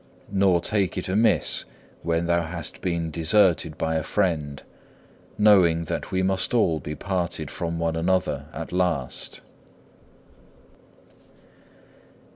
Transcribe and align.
Nor 0.31 0.61
take 0.61 0.97
it 0.97 1.07
amiss 1.07 1.63
when 2.01 2.25
thou 2.25 2.41
hast 2.47 2.81
been 2.81 3.11
deserted 3.11 3.77
by 3.77 3.97
a 3.97 4.01
friend, 4.01 4.63
knowing 5.37 5.83
that 5.83 6.11
we 6.11 6.23
must 6.23 6.55
all 6.55 6.79
be 6.79 6.95
parted 6.95 7.51
from 7.51 7.77
one 7.77 7.95
another 7.95 8.47
at 8.51 8.71
last. 8.71 9.41